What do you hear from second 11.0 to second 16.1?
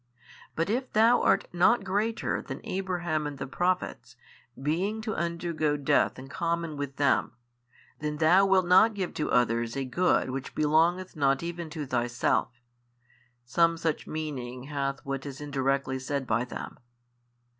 not even to Thyself: some such meaning hath what is indirectly